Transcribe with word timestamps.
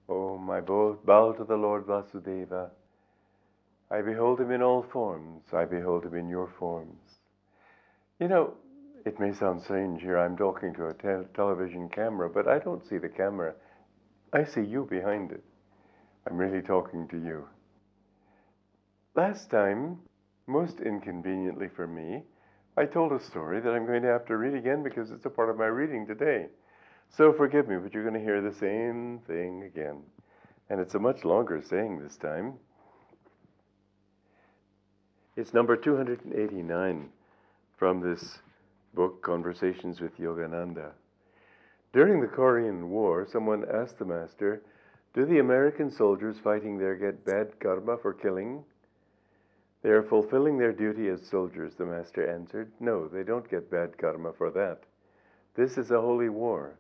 Oh, 0.09 0.39
I 0.51 0.61
bow 0.61 1.33
to 1.33 1.45
the 1.45 1.57
Lord 1.57 1.87
Vasudeva. 1.87 2.71
I 3.91 4.01
behold 4.01 4.41
him 4.41 4.53
in 4.53 4.63
all 4.63 4.85
forms. 4.85 5.43
I 5.53 5.65
behold 5.65 6.05
him 6.05 6.15
in 6.15 6.29
your 6.29 6.47
forms. 6.59 7.19
You 8.21 8.29
know, 8.29 8.55
it 9.05 9.19
may 9.19 9.33
sound 9.33 9.61
strange 9.63 10.03
here. 10.03 10.19
I'm 10.19 10.37
talking 10.37 10.73
to 10.75 10.87
a 10.87 10.95
te- 10.95 11.27
television 11.35 11.89
camera, 11.89 12.31
but 12.31 12.47
I 12.47 12.61
don't 12.61 12.87
see 12.87 12.99
the 12.99 13.09
camera. 13.09 13.55
I 14.33 14.45
see 14.45 14.63
you 14.63 14.87
behind 14.89 15.33
it. 15.33 15.43
I'm 16.29 16.37
really 16.37 16.61
talking 16.61 17.09
to 17.09 17.17
you. 17.17 17.49
Last 19.15 19.51
time, 19.51 19.99
most 20.47 20.81
inconveniently 20.81 21.69
for 21.69 21.87
me, 21.87 22.23
I 22.77 22.85
told 22.85 23.13
a 23.13 23.21
story 23.21 23.61
that 23.61 23.71
I'm 23.71 23.87
going 23.87 24.03
to 24.03 24.09
have 24.09 24.27
to 24.27 24.37
read 24.37 24.55
again 24.55 24.83
because 24.83 25.11
it's 25.11 25.25
a 25.25 25.31
part 25.31 25.49
of 25.49 25.57
my 25.57 25.67
reading 25.67 26.07
today. 26.07 26.47
So 27.09 27.33
forgive 27.33 27.67
me, 27.67 27.77
but 27.77 27.95
you're 27.95 28.03
going 28.03 28.15
to 28.15 28.21
hear 28.21 28.43
the 28.43 28.55
same 28.55 29.21
thing 29.27 29.63
again. 29.63 30.03
And 30.69 30.81
it's 30.81 30.95
a 30.95 30.99
much 30.99 31.25
longer 31.25 31.63
saying 31.63 31.99
this 31.99 32.19
time. 32.19 32.55
It's 35.35 35.55
number 35.55 35.77
289 35.77 37.09
from 37.79 38.01
this 38.01 38.39
book, 38.93 39.23
Conversations 39.23 40.01
with 40.01 40.19
Yogananda. 40.19 40.91
During 41.95 42.21
the 42.21 42.27
Korean 42.27 42.91
War, 42.91 43.27
someone 43.27 43.65
asked 43.73 43.99
the 43.99 44.05
master, 44.05 44.63
Do 45.15 45.25
the 45.25 45.39
American 45.39 45.91
soldiers 45.91 46.37
fighting 46.43 46.79
there 46.79 46.95
get 46.95 47.25
bad 47.25 47.59
karma 47.61 47.97
for 47.97 48.13
killing? 48.13 48.65
They 49.83 49.91
are 49.91 50.03
fulfilling 50.03 50.59
their 50.59 50.73
duty 50.73 51.09
as 51.09 51.27
soldiers, 51.27 51.75
the 51.77 51.87
master 51.87 52.29
answered. 52.31 52.73
No, 52.81 53.09
they 53.09 53.23
don't 53.23 53.49
get 53.51 53.71
bad 53.71 53.97
karma 53.97 54.33
for 54.33 54.51
that. 54.51 54.81
This 55.55 55.79
is 55.79 55.91
a 55.91 56.01
holy 56.01 56.29
war. 56.29 56.79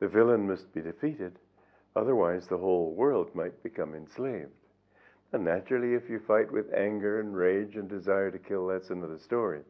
The 0.00 0.08
villain 0.08 0.46
must 0.46 0.72
be 0.74 0.80
defeated, 0.80 1.38
otherwise, 1.96 2.46
the 2.46 2.58
whole 2.58 2.92
world 2.92 3.34
might 3.34 3.62
become 3.62 3.94
enslaved. 3.94 4.50
And 5.32 5.44
naturally, 5.44 5.94
if 5.94 6.08
you 6.10 6.20
fight 6.20 6.52
with 6.52 6.72
anger 6.74 7.20
and 7.20 7.34
rage 7.34 7.76
and 7.76 7.88
desire 7.88 8.30
to 8.30 8.38
kill, 8.38 8.66
that's 8.66 8.90
another 8.90 9.18
story. 9.18 9.60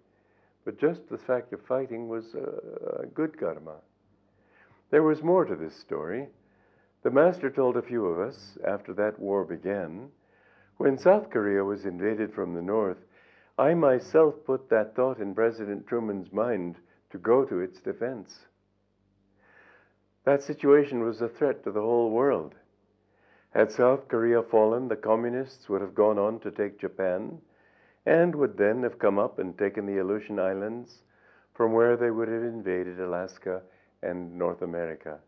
But 0.65 0.81
just 0.81 1.09
the 1.09 1.19
fact 1.19 1.53
of 1.53 1.61
fighting 1.67 2.09
was 2.09 2.35
a 2.35 3.07
good 3.07 3.39
karma. 3.39 3.77
There 4.91 5.03
was 5.03 5.23
more 5.23 5.45
to 5.45 5.57
this 5.57 5.79
story. 5.79 6.29
The 7.05 7.11
master 7.11 7.51
told 7.51 7.77
a 7.77 7.83
few 7.83 8.07
of 8.07 8.19
us, 8.19 8.57
after 8.67 8.95
that 8.95 9.19
war 9.19 9.45
began, 9.45 10.09
when 10.79 10.97
South 10.97 11.29
Korea 11.29 11.63
was 11.63 11.85
invaded 11.85 12.33
from 12.33 12.55
the 12.55 12.63
north, 12.63 12.97
I 13.59 13.75
myself 13.75 14.35
put 14.47 14.71
that 14.71 14.97
thought 14.97 15.19
in 15.19 15.35
President 15.35 15.87
Truman's 15.87 16.33
mind 16.33 16.77
to 17.11 17.19
go 17.19 17.45
to 17.45 17.61
its 17.61 17.83
defense. 17.83 18.47
That 20.25 20.43
situation 20.43 21.05
was 21.05 21.21
a 21.21 21.29
threat 21.29 21.63
to 21.65 21.71
the 21.71 21.83
whole 21.83 22.11
world. 22.11 22.55
Had 23.51 23.71
South 23.71 24.09
Korea 24.09 24.43
fallen, 24.43 24.89
the 24.89 24.97
communists 24.97 25.69
would 25.69 25.83
have 25.83 25.95
gone 25.95 26.19
on 26.19 26.41
to 26.41 26.51
take 26.51 26.81
Japan 26.81 27.43
and 28.07 28.35
would 28.35 28.57
then 28.57 28.83
have 28.83 28.99
come 28.99 29.19
up 29.19 29.39
and 29.39 29.57
taken 29.59 29.85
the 29.85 29.99
Aleutian 29.99 30.39
Islands, 30.39 31.03
from 31.53 31.75
where 31.75 31.99
they 31.99 32.11
would 32.11 32.29
have 32.29 32.43
invaded 32.43 32.99
Alaska 32.99 33.61
and 34.03 34.39
North 34.39 34.63
America. 34.63 35.21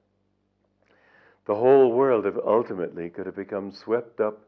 The 1.46 1.54
whole 1.54 1.92
world 1.92 2.26
if 2.26 2.34
ultimately 2.44 3.08
could 3.08 3.26
have 3.26 3.36
become 3.36 3.70
swept 3.72 4.20
up 4.20 4.40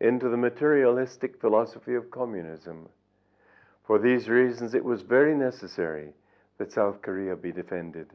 into 0.00 0.28
the 0.28 0.36
materialistic 0.36 1.40
philosophy 1.40 1.94
of 1.94 2.10
communism. 2.10 2.88
For 3.84 3.98
these 3.98 4.28
reasons, 4.28 4.74
it 4.74 4.84
was 4.84 5.02
very 5.02 5.34
necessary 5.34 6.14
that 6.58 6.72
South 6.72 7.02
Korea 7.02 7.36
be 7.36 7.52
defended. 7.52 8.12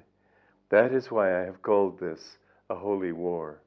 That 0.69 0.93
is 0.93 1.11
why 1.11 1.37
I 1.37 1.45
have 1.45 1.61
called 1.61 1.99
this 1.99 2.37
a 2.69 2.75
holy 2.75 3.11
war. 3.11 3.61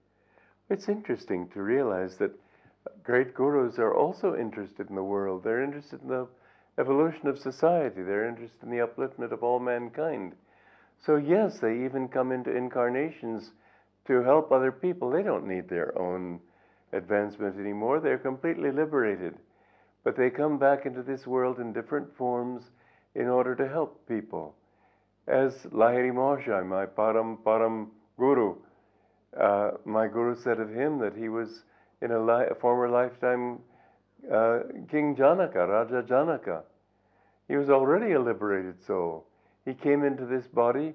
It's 0.70 0.88
interesting 0.88 1.48
to 1.48 1.62
realize 1.62 2.16
that 2.16 2.38
great 3.02 3.34
gurus 3.34 3.78
are 3.78 3.94
also 3.94 4.34
interested 4.34 4.88
in 4.88 4.94
the 4.94 5.02
world. 5.02 5.44
They're 5.44 5.62
interested 5.62 6.00
in 6.00 6.08
the 6.08 6.28
evolution 6.78 7.28
of 7.28 7.38
society. 7.38 8.02
They're 8.02 8.28
interested 8.28 8.62
in 8.62 8.70
the 8.70 8.86
upliftment 8.86 9.32
of 9.32 9.42
all 9.42 9.58
mankind. 9.58 10.34
So, 11.04 11.16
yes, 11.16 11.58
they 11.58 11.84
even 11.84 12.08
come 12.08 12.32
into 12.32 12.56
incarnations 12.56 13.50
to 14.06 14.22
help 14.22 14.50
other 14.50 14.72
people. 14.72 15.10
They 15.10 15.22
don't 15.22 15.46
need 15.46 15.68
their 15.68 15.96
own 15.98 16.40
advancement 16.92 17.58
anymore. 17.58 18.00
They're 18.00 18.18
completely 18.18 18.70
liberated. 18.70 19.34
But 20.04 20.16
they 20.16 20.30
come 20.30 20.58
back 20.58 20.84
into 20.86 21.02
this 21.02 21.26
world 21.26 21.60
in 21.60 21.72
different 21.72 22.14
forms 22.16 22.70
in 23.14 23.28
order 23.28 23.54
to 23.54 23.68
help 23.68 24.06
people. 24.08 24.54
As 25.28 25.54
Lahiri 25.72 26.12
Mahasaya, 26.12 26.66
my 26.66 26.86
Param 26.86 27.38
Param 27.44 27.88
Guru, 28.18 28.56
uh, 29.40 29.72
my 29.84 30.08
Guru 30.08 30.34
said 30.34 30.58
of 30.58 30.70
him 30.70 30.98
that 30.98 31.14
he 31.16 31.28
was 31.28 31.62
in 32.00 32.10
a, 32.10 32.18
li- 32.18 32.48
a 32.50 32.54
former 32.56 32.88
lifetime 32.88 33.60
uh, 34.30 34.60
King 34.90 35.16
Janaka, 35.16 35.66
Raja 35.66 36.04
Janaka. 36.06 36.62
He 37.48 37.56
was 37.56 37.70
already 37.70 38.12
a 38.12 38.20
liberated 38.20 38.84
soul. 38.84 39.26
He 39.64 39.74
came 39.74 40.04
into 40.04 40.26
this 40.26 40.46
body 40.46 40.94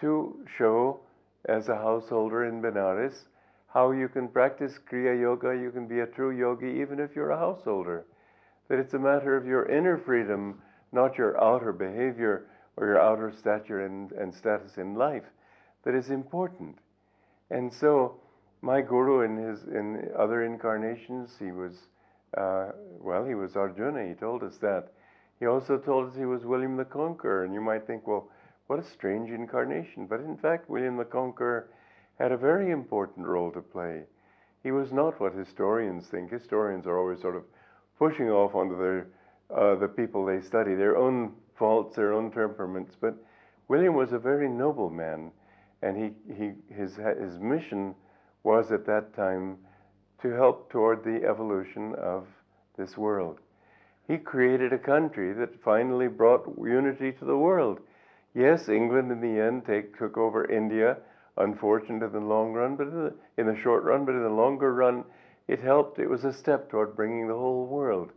to 0.00 0.44
show, 0.58 1.00
as 1.46 1.68
a 1.68 1.76
householder 1.76 2.44
in 2.44 2.60
Benares, 2.60 3.26
how 3.68 3.90
you 3.90 4.08
can 4.08 4.28
practice 4.28 4.78
Kriya 4.90 5.20
Yoga, 5.20 5.56
you 5.56 5.70
can 5.70 5.86
be 5.86 6.00
a 6.00 6.06
true 6.06 6.30
yogi 6.30 6.80
even 6.80 6.98
if 6.98 7.14
you're 7.14 7.30
a 7.30 7.38
householder. 7.38 8.06
That 8.68 8.78
it's 8.78 8.94
a 8.94 8.98
matter 8.98 9.36
of 9.36 9.46
your 9.46 9.66
inner 9.66 9.98
freedom, 9.98 10.60
not 10.92 11.18
your 11.18 11.42
outer 11.42 11.72
behavior 11.72 12.46
or 12.76 12.86
your 12.86 13.00
outer 13.00 13.32
stature 13.32 13.84
and, 13.84 14.12
and 14.12 14.34
status 14.34 14.76
in 14.76 14.94
life, 14.94 15.24
that 15.84 15.94
is 15.94 16.10
important. 16.10 16.78
And 17.50 17.72
so, 17.72 18.20
my 18.60 18.80
guru 18.80 19.20
in 19.20 19.36
his 19.36 19.64
in 19.64 20.10
other 20.18 20.44
incarnations, 20.44 21.36
he 21.38 21.52
was 21.52 21.88
uh, 22.36 22.72
well, 23.00 23.24
he 23.24 23.34
was 23.34 23.56
Arjuna. 23.56 24.06
He 24.08 24.14
told 24.14 24.42
us 24.42 24.56
that. 24.58 24.92
He 25.38 25.46
also 25.46 25.78
told 25.78 26.10
us 26.10 26.16
he 26.16 26.24
was 26.24 26.44
William 26.44 26.76
the 26.76 26.84
Conqueror, 26.84 27.44
and 27.44 27.52
you 27.52 27.60
might 27.60 27.86
think, 27.86 28.06
well, 28.06 28.28
what 28.66 28.78
a 28.78 28.84
strange 28.84 29.30
incarnation. 29.30 30.06
But 30.06 30.20
in 30.20 30.36
fact, 30.36 30.68
William 30.68 30.96
the 30.96 31.04
Conqueror 31.04 31.68
had 32.18 32.32
a 32.32 32.36
very 32.36 32.70
important 32.70 33.26
role 33.26 33.50
to 33.52 33.60
play. 33.60 34.04
He 34.62 34.72
was 34.72 34.92
not 34.92 35.20
what 35.20 35.34
historians 35.34 36.08
think. 36.08 36.30
Historians 36.30 36.86
are 36.86 36.98
always 36.98 37.20
sort 37.20 37.36
of 37.36 37.44
pushing 37.98 38.30
off 38.30 38.54
onto 38.54 38.76
their, 38.78 39.06
uh, 39.54 39.76
the 39.76 39.88
people 39.88 40.24
they 40.24 40.40
study, 40.40 40.74
their 40.74 40.96
own 40.96 41.32
faults, 41.54 41.96
their 41.96 42.12
own 42.12 42.30
temperaments. 42.30 42.96
But 43.00 43.14
William 43.68 43.94
was 43.94 44.12
a 44.12 44.18
very 44.18 44.48
noble 44.48 44.90
man, 44.90 45.30
and 45.82 45.96
he, 45.96 46.34
he, 46.34 46.52
his, 46.74 46.96
his 46.96 47.38
mission 47.38 47.94
was 48.42 48.72
at 48.72 48.86
that 48.86 49.14
time 49.14 49.58
to 50.22 50.30
help 50.30 50.70
toward 50.70 51.04
the 51.04 51.26
evolution 51.28 51.94
of 51.96 52.26
this 52.76 52.96
world. 52.96 53.38
He 54.08 54.18
created 54.18 54.72
a 54.72 54.78
country 54.78 55.32
that 55.32 55.62
finally 55.62 56.08
brought 56.08 56.54
unity 56.58 57.12
to 57.12 57.24
the 57.24 57.36
world. 57.36 57.80
Yes, 58.36 58.68
England 58.68 59.10
in 59.10 59.22
the 59.22 59.40
end 59.40 59.64
take, 59.64 59.96
took 59.96 60.18
over 60.18 60.44
India, 60.44 60.98
unfortunate 61.38 62.04
in 62.04 62.12
the 62.12 62.20
long 62.20 62.52
run, 62.52 62.76
but 62.76 62.88
in 62.88 63.04
the, 63.04 63.14
in 63.38 63.46
the 63.46 63.58
short 63.58 63.82
run, 63.82 64.04
but 64.04 64.14
in 64.14 64.22
the 64.22 64.28
longer 64.28 64.74
run, 64.74 65.04
it 65.48 65.58
helped. 65.58 65.98
It 65.98 66.10
was 66.10 66.26
a 66.26 66.34
step 66.34 66.68
toward 66.68 66.94
bringing 66.94 67.28
the 67.28 67.34
whole 67.34 67.64
world 67.64 68.12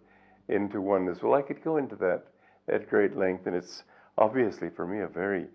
into 0.49 0.81
oneness. 0.81 1.23
Well, 1.23 1.35
I 1.35 1.41
could 1.41 1.63
go 1.63 1.77
into 1.77 1.95
that 1.97 2.25
at 2.67 2.89
great 2.89 3.15
length, 3.15 3.47
and 3.47 3.55
it's 3.55 3.83
obviously 4.17 4.69
for 4.69 4.85
me 4.85 4.99
a 4.99 5.07
very 5.07 5.45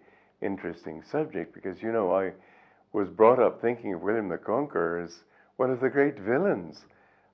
interesting 0.41 1.03
subject 1.03 1.53
because, 1.53 1.83
you 1.83 1.93
know, 1.93 2.15
I 2.15 2.33
was 2.95 3.11
brought 3.11 3.41
up 3.41 3.61
thinking 3.61 3.93
of 3.93 4.01
William 4.01 4.31
the 4.31 4.39
Conqueror 4.39 4.99
as 4.99 5.25
one 5.57 5.71
of 5.71 5.81
the 5.81 5.91
great 5.91 6.19
villains. 6.19 6.87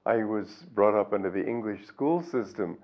I 0.04 0.24
was 0.24 0.66
brought 0.74 0.98
up 0.98 1.12
under 1.12 1.30
the 1.30 1.46
English 1.46 1.86
school 1.86 2.24
system, 2.24 2.78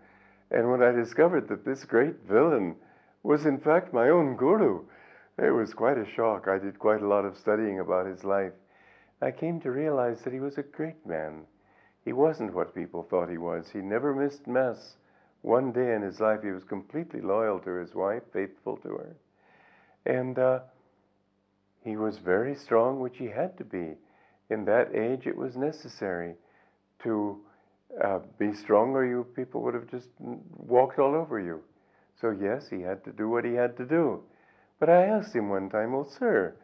and 0.53 0.71
when 0.71 0.85
I 0.85 0.93
discovered 0.93 1.49
that 1.49 1.65
this 1.65 1.85
great 1.85 2.23
villain 2.29 2.77
was 3.23 3.47
in 3.47 3.59
fact 3.59 3.93
my 3.93 4.09
own 4.09 4.37
guru, 4.37 4.85
it 5.39 5.51
was 5.51 5.75
quite 5.75 5.99
a 5.99 6.11
shock. 6.15 6.49
I 6.49 6.59
did 6.59 6.79
quite 6.79 7.03
a 7.03 7.09
lot 7.09 7.25
of 7.25 7.37
studying 7.37 7.81
about 7.81 8.07
his 8.07 8.25
life. 8.25 8.53
I 9.21 9.31
came 9.31 9.61
to 9.61 9.71
realize 9.71 10.23
that 10.23 10.33
he 10.33 10.41
was 10.41 10.59
a 10.59 10.63
great 10.63 11.07
man. 11.07 11.47
He 12.05 12.13
wasn't 12.13 12.55
what 12.55 12.75
people 12.75 13.03
thought 13.03 13.29
he 13.29 13.39
was. 13.39 13.69
He 13.71 13.81
never 13.81 14.15
missed 14.15 14.47
Mass. 14.47 14.97
One 15.43 15.73
day 15.73 15.95
in 15.95 16.03
his 16.03 16.21
life, 16.21 16.43
he 16.43 16.51
was 16.51 16.65
completely 16.65 17.21
loyal 17.21 17.59
to 17.61 17.71
his 17.75 17.95
wife, 17.95 18.23
faithful 18.33 18.77
to 18.79 18.89
her. 18.89 19.17
And 20.05 20.39
uh, 20.39 20.61
he 21.85 21.97
was 21.97 22.19
very 22.19 22.55
strong, 22.55 23.01
which 23.01 23.19
he 23.19 23.27
had 23.27 23.57
to 23.59 23.65
be. 23.65 23.95
In 24.51 24.65
that 24.67 24.95
age, 24.95 25.27
it 25.27 25.37
was 25.37 25.57
necessary 25.57 26.35
to 27.03 27.41
uh, 28.03 28.21
be 28.39 28.53
strong, 28.53 28.91
or 28.91 29.05
you 29.05 29.27
people 29.35 29.63
would 29.63 29.75
have 29.75 29.91
just 29.91 30.09
walked 30.19 30.99
all 30.99 31.15
over 31.15 31.41
you. 31.41 31.63
So, 32.21 32.31
yes, 32.31 32.69
he 32.69 32.83
had 32.83 33.05
to 33.05 33.13
do 33.13 33.29
what 33.29 33.45
he 33.45 33.55
had 33.55 33.77
to 33.77 33.85
do. 33.85 34.23
But 34.79 34.91
I 34.91 35.05
asked 35.05 35.35
him 35.35 35.49
one 35.49 35.71
time, 35.71 35.93
Well, 35.93 36.09
sir, 36.09 36.57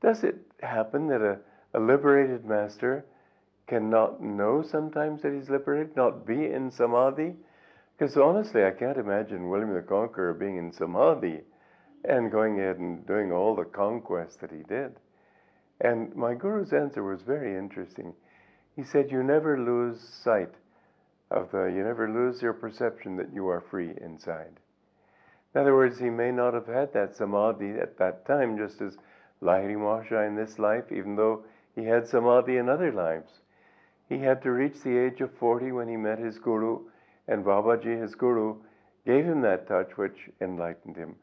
does 0.00 0.24
it 0.24 0.36
happen 0.62 1.08
that 1.08 1.20
a, 1.20 1.38
a 1.74 1.80
liberated 1.80 2.44
master 2.44 3.04
cannot 3.66 4.22
know 4.22 4.62
sometimes 4.62 5.22
that 5.22 5.32
he's 5.32 5.50
liberated, 5.50 5.96
not 5.96 6.26
be 6.26 6.46
in 6.46 6.70
samadhi. 6.70 7.34
Because 7.96 8.16
honestly, 8.16 8.64
I 8.64 8.70
can't 8.70 8.98
imagine 8.98 9.48
William 9.48 9.74
the 9.74 9.82
Conqueror 9.82 10.34
being 10.34 10.56
in 10.56 10.72
samadhi 10.72 11.40
and 12.04 12.30
going 12.30 12.60
ahead 12.60 12.78
and 12.78 13.06
doing 13.06 13.32
all 13.32 13.56
the 13.56 13.64
conquests 13.64 14.36
that 14.36 14.50
he 14.50 14.62
did. 14.62 14.92
And 15.80 16.14
my 16.14 16.34
guru's 16.34 16.72
answer 16.72 17.02
was 17.02 17.22
very 17.22 17.56
interesting. 17.56 18.14
He 18.76 18.84
said, 18.84 19.10
You 19.10 19.22
never 19.22 19.58
lose 19.58 20.00
sight 20.00 20.54
of 21.30 21.50
the, 21.50 21.64
you 21.64 21.82
never 21.82 22.08
lose 22.08 22.42
your 22.42 22.52
perception 22.52 23.16
that 23.16 23.32
you 23.34 23.48
are 23.48 23.60
free 23.60 23.92
inside. 24.00 24.60
In 25.56 25.62
other 25.62 25.74
words, 25.74 25.98
he 25.98 26.10
may 26.10 26.30
not 26.32 26.52
have 26.52 26.66
had 26.66 26.92
that 26.92 27.16
samadhi 27.16 27.80
at 27.80 27.96
that 27.96 28.26
time, 28.26 28.58
just 28.58 28.82
as 28.82 28.98
Lahiri 29.40 29.74
Mahasaya 29.74 30.28
in 30.28 30.36
this 30.36 30.58
life, 30.58 30.92
even 30.92 31.16
though 31.16 31.44
he 31.74 31.84
had 31.84 32.06
samadhi 32.06 32.58
in 32.58 32.68
other 32.68 32.92
lives. 32.92 33.40
He 34.06 34.18
had 34.18 34.42
to 34.42 34.50
reach 34.50 34.82
the 34.82 34.98
age 34.98 35.22
of 35.22 35.32
40 35.32 35.72
when 35.72 35.88
he 35.88 35.96
met 35.96 36.18
his 36.18 36.38
guru, 36.38 36.80
and 37.26 37.42
Babaji, 37.42 37.98
his 37.98 38.14
guru, 38.14 38.56
gave 39.06 39.24
him 39.24 39.40
that 39.40 39.66
touch 39.66 39.96
which 39.96 40.28
enlightened 40.42 40.94
him. 40.94 41.16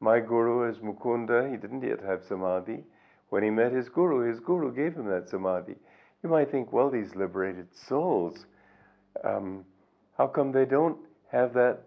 My 0.00 0.18
guru 0.18 0.68
is 0.68 0.78
Mukunda, 0.78 1.48
he 1.48 1.56
didn't 1.56 1.84
yet 1.84 2.00
have 2.00 2.24
samadhi. 2.24 2.82
When 3.28 3.44
he 3.44 3.50
met 3.50 3.70
his 3.70 3.88
guru, 3.88 4.28
his 4.28 4.40
guru 4.40 4.74
gave 4.74 4.96
him 4.96 5.06
that 5.06 5.28
samadhi. 5.28 5.76
You 6.24 6.28
might 6.28 6.50
think, 6.50 6.72
well, 6.72 6.90
these 6.90 7.14
liberated 7.14 7.68
souls, 7.72 8.46
um, 9.22 9.64
how 10.18 10.26
come 10.26 10.50
they 10.50 10.64
don't 10.64 10.98
have 11.30 11.54
that, 11.54 11.84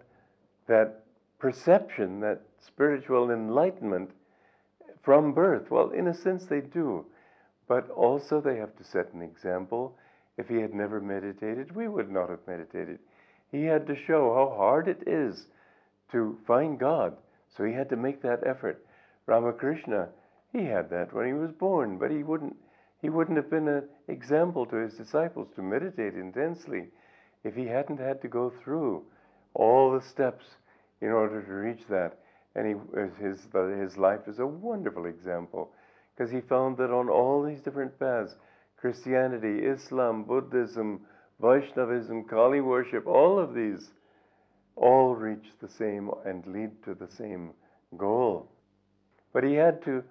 that 0.67 1.03
perception, 1.39 2.19
that 2.19 2.41
spiritual 2.59 3.31
enlightenment 3.31 4.11
from 5.01 5.33
birth? 5.33 5.71
Well, 5.71 5.89
in 5.89 6.07
a 6.07 6.13
sense, 6.13 6.45
they 6.45 6.61
do. 6.61 7.05
But 7.67 7.89
also, 7.89 8.41
they 8.41 8.57
have 8.57 8.75
to 8.77 8.83
set 8.83 9.13
an 9.13 9.21
example. 9.21 9.97
If 10.37 10.47
he 10.47 10.57
had 10.57 10.73
never 10.73 10.99
meditated, 10.99 11.75
we 11.75 11.87
would 11.87 12.11
not 12.11 12.29
have 12.29 12.47
meditated. 12.47 12.99
He 13.51 13.63
had 13.63 13.87
to 13.87 13.95
show 13.95 14.33
how 14.33 14.55
hard 14.55 14.87
it 14.87 15.03
is 15.07 15.47
to 16.11 16.37
find 16.45 16.79
God. 16.79 17.15
So 17.55 17.63
he 17.63 17.73
had 17.73 17.89
to 17.89 17.95
make 17.95 18.21
that 18.21 18.45
effort. 18.45 18.85
Ramakrishna, 19.25 20.09
he 20.51 20.65
had 20.65 20.89
that 20.89 21.13
when 21.13 21.27
he 21.27 21.33
was 21.33 21.51
born, 21.51 21.97
but 21.97 22.11
he 22.11 22.23
wouldn't 22.23 22.55
he 23.01 23.09
wouldn't 23.09 23.37
have 23.37 23.49
been 23.49 23.67
an 23.67 23.87
example 24.09 24.65
to 24.65 24.75
his 24.75 24.95
disciples 24.95 25.47
to 25.55 25.61
meditate 25.61 26.15
intensely 26.15 26.89
if 27.43 27.55
he 27.55 27.65
hadn't 27.65 27.99
had 27.99 28.21
to 28.21 28.27
go 28.27 28.49
through 28.49 29.03
all 29.53 29.91
the 29.91 30.01
steps 30.01 30.45
in 31.01 31.09
order 31.09 31.41
to 31.41 31.53
reach 31.53 31.83
that. 31.89 32.19
And 32.55 32.67
he, 32.67 33.23
his, 33.23 33.47
his 33.79 33.97
life 33.97 34.27
is 34.27 34.39
a 34.39 34.47
wonderful 34.47 35.05
example 35.05 35.71
because 36.15 36.31
he 36.31 36.41
found 36.41 36.77
that 36.77 36.91
on 36.91 37.09
all 37.09 37.43
these 37.43 37.61
different 37.61 37.97
paths 37.99 38.35
Christianity, 38.77 39.65
Islam, 39.65 40.23
Buddhism, 40.23 41.01
Vaishnavism, 41.41 42.25
Kali 42.25 42.61
worship, 42.61 43.05
all 43.07 43.37
of 43.39 43.53
these 43.53 43.91
all 44.75 45.15
reach 45.15 45.47
the 45.61 45.67
same 45.67 46.09
and 46.25 46.45
lead 46.47 46.71
to 46.83 46.93
the 46.93 47.07
same 47.07 47.51
goal. 47.97 48.49
But 49.33 49.43
he 49.43 49.53
had 49.53 49.83
to 49.83 50.03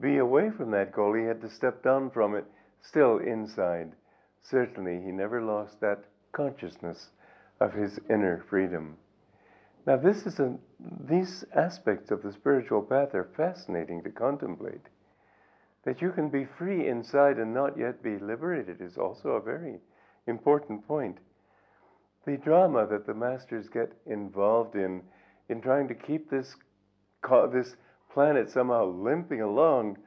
be 0.00 0.18
away 0.18 0.50
from 0.50 0.70
that 0.70 0.92
goal. 0.92 1.14
He 1.14 1.24
had 1.24 1.40
to 1.42 1.50
step 1.50 1.82
down 1.82 2.10
from 2.10 2.34
it, 2.34 2.44
still 2.82 3.18
inside. 3.18 3.92
Certainly, 4.42 5.02
he 5.04 5.12
never 5.12 5.42
lost 5.42 5.80
that 5.80 6.04
consciousness 6.32 7.10
of 7.60 7.72
his 7.72 8.00
inner 8.10 8.44
freedom. 8.48 8.96
Now, 9.86 9.96
this 9.96 10.24
is 10.24 10.40
a, 10.40 10.56
these 11.06 11.44
aspects 11.54 12.10
of 12.10 12.22
the 12.22 12.32
spiritual 12.32 12.80
path 12.80 13.14
are 13.14 13.28
fascinating 13.36 14.02
to 14.04 14.10
contemplate. 14.10 14.86
That 15.84 16.00
you 16.00 16.10
can 16.10 16.30
be 16.30 16.46
free 16.46 16.88
inside 16.88 17.38
and 17.38 17.52
not 17.52 17.76
yet 17.76 18.02
be 18.02 18.18
liberated 18.18 18.80
is 18.80 18.96
also 18.96 19.30
a 19.30 19.42
very 19.42 19.80
important 20.26 20.86
point. 20.88 21.18
The 22.26 22.38
drama 22.38 22.86
that 22.86 23.06
the 23.06 23.12
masters 23.12 23.68
get 23.68 23.92
involved 24.06 24.74
in, 24.74 25.02
in 25.50 25.60
trying 25.60 25.88
to 25.88 25.94
keep 25.94 26.30
this, 26.30 26.56
this 27.52 27.76
planet 28.10 28.50
somehow 28.50 28.86
limping 28.86 29.42
along 29.42 29.98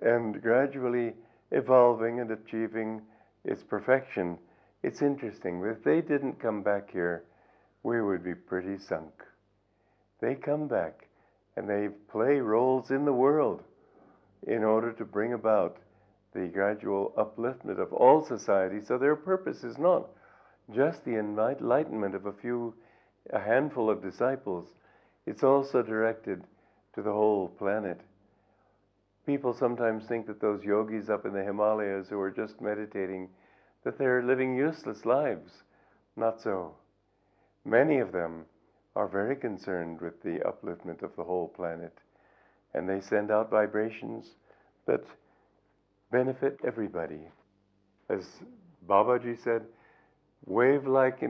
and 0.00 0.40
gradually 0.40 1.14
evolving 1.50 2.20
and 2.20 2.30
achieving 2.30 3.02
its 3.44 3.64
perfection. 3.64 4.38
It's 4.84 5.02
interesting. 5.02 5.64
If 5.64 5.82
they 5.82 6.00
didn't 6.00 6.38
come 6.38 6.62
back 6.62 6.92
here, 6.92 7.24
we 7.88 8.02
would 8.02 8.22
be 8.22 8.34
pretty 8.34 8.76
sunk. 8.76 9.24
They 10.20 10.34
come 10.34 10.68
back 10.68 11.08
and 11.56 11.68
they 11.68 11.88
play 12.10 12.36
roles 12.36 12.90
in 12.90 13.06
the 13.06 13.12
world 13.12 13.62
in 14.46 14.62
order 14.62 14.92
to 14.92 15.04
bring 15.04 15.32
about 15.32 15.78
the 16.34 16.48
gradual 16.48 17.14
upliftment 17.16 17.80
of 17.80 17.92
all 17.94 18.22
society. 18.22 18.80
So 18.84 18.98
their 18.98 19.16
purpose 19.16 19.64
is 19.64 19.78
not 19.78 20.06
just 20.74 21.02
the 21.04 21.18
enlightenment 21.18 22.14
of 22.14 22.26
a 22.26 22.32
few, 22.32 22.74
a 23.30 23.40
handful 23.40 23.88
of 23.88 24.02
disciples. 24.02 24.66
It's 25.26 25.42
also 25.42 25.82
directed 25.82 26.44
to 26.94 27.02
the 27.02 27.12
whole 27.12 27.48
planet. 27.48 28.00
People 29.24 29.54
sometimes 29.54 30.04
think 30.04 30.26
that 30.26 30.42
those 30.42 30.62
yogis 30.62 31.08
up 31.08 31.24
in 31.24 31.32
the 31.32 31.42
Himalayas 31.42 32.08
who 32.08 32.20
are 32.20 32.30
just 32.30 32.60
meditating, 32.60 33.30
that 33.84 33.98
they're 33.98 34.22
living 34.22 34.54
useless 34.54 35.06
lives. 35.06 35.50
Not 36.16 36.42
so. 36.42 36.74
Many 37.68 37.98
of 37.98 38.12
them 38.12 38.46
are 38.96 39.06
very 39.08 39.36
concerned 39.36 40.00
with 40.00 40.22
the 40.22 40.40
upliftment 40.40 41.02
of 41.02 41.14
the 41.16 41.24
whole 41.24 41.48
planet, 41.48 41.92
and 42.72 42.88
they 42.88 43.00
send 43.00 43.30
out 43.30 43.50
vibrations 43.50 44.36
that 44.86 45.04
benefit 46.10 46.58
everybody. 46.66 47.28
As 48.08 48.24
Babaji 48.88 49.38
said, 49.44 49.66
wave 50.46 50.86
like 50.86 51.22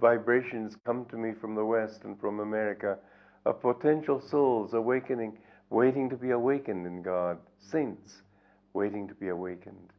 vibrations 0.00 0.76
come 0.84 1.04
to 1.06 1.16
me 1.16 1.32
from 1.40 1.54
the 1.54 1.64
West 1.64 2.02
and 2.02 2.18
from 2.20 2.40
America 2.40 2.98
of 3.44 3.62
potential 3.62 4.20
souls 4.20 4.74
awakening, 4.74 5.38
waiting 5.70 6.10
to 6.10 6.16
be 6.16 6.30
awakened 6.30 6.84
in 6.84 7.00
God, 7.00 7.38
saints 7.58 8.22
waiting 8.72 9.06
to 9.06 9.14
be 9.14 9.28
awakened. 9.28 9.92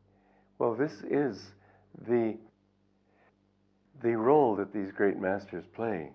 Well, 0.60 0.76
this 0.76 1.02
is 1.10 1.52
the, 2.08 2.38
the 4.02 4.16
role 4.16 4.56
that 4.56 4.74
these 4.74 4.92
great 4.92 5.18
masters 5.20 5.66
play. 5.76 6.12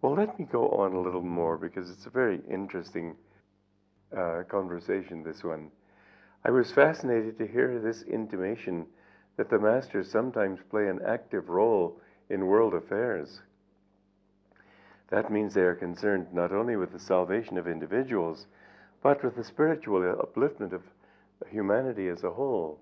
Well, 0.00 0.14
let 0.14 0.38
me 0.38 0.46
go 0.50 0.68
on 0.70 0.94
a 0.94 1.00
little 1.00 1.22
more 1.22 1.56
because 1.56 1.90
it's 1.90 2.06
a 2.06 2.10
very 2.10 2.40
interesting 2.50 3.16
uh, 4.16 4.42
conversation, 4.48 5.22
this 5.22 5.44
one. 5.44 5.70
I 6.44 6.50
was 6.50 6.72
fascinated 6.72 7.38
to 7.38 7.46
hear 7.46 7.78
this 7.78 8.02
intimation 8.02 8.86
that 9.36 9.48
the 9.48 9.58
masters 9.58 10.10
sometimes 10.10 10.58
play 10.70 10.88
an 10.88 11.00
active 11.06 11.48
role 11.48 12.00
in 12.28 12.46
world 12.46 12.74
affairs. 12.74 13.40
That 15.10 15.30
means 15.30 15.54
they 15.54 15.62
are 15.62 15.74
concerned 15.74 16.28
not 16.32 16.52
only 16.52 16.76
with 16.76 16.92
the 16.92 16.98
salvation 16.98 17.58
of 17.58 17.68
individuals, 17.68 18.46
but 19.02 19.22
with 19.22 19.36
the 19.36 19.44
spiritual 19.44 20.00
upliftment 20.00 20.72
of 20.72 20.82
humanity 21.50 22.08
as 22.08 22.24
a 22.24 22.30
whole. 22.30 22.80